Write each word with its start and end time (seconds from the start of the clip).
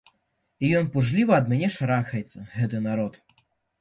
І 0.65 0.69
ён 0.77 0.87
пужліва 0.95 1.37
ад 1.41 1.51
мяне 1.53 1.69
шарахаецца, 1.75 2.39
гэты 2.57 2.85
народ. 2.89 3.13